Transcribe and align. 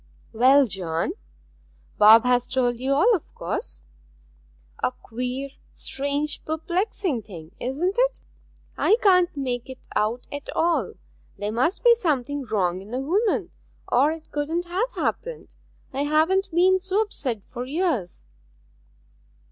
'Well, 0.33 0.65
John; 0.65 1.11
Bob 1.99 2.23
has 2.25 2.47
told 2.47 2.79
you 2.79 2.91
all, 2.91 3.13
of 3.15 3.35
course? 3.35 3.83
A 4.81 4.91
queer, 4.91 5.49
strange, 5.75 6.43
perplexing 6.43 7.21
thing, 7.21 7.51
isn't 7.59 7.95
it? 7.99 8.19
I 8.75 8.95
can't 9.03 9.37
make 9.37 9.69
it 9.69 9.87
out 9.95 10.25
at 10.31 10.49
all. 10.55 10.93
There 11.37 11.51
must 11.51 11.83
be 11.83 11.93
something 11.93 12.45
wrong 12.45 12.81
in 12.81 12.89
the 12.89 12.99
woman, 12.99 13.51
or 13.91 14.11
it 14.11 14.31
couldn't 14.31 14.65
have 14.65 14.89
happened. 14.93 15.53
I 15.93 16.05
haven't 16.05 16.49
been 16.49 16.79
so 16.79 17.03
upset 17.03 17.43
for 17.45 17.65
years.' 17.65 18.25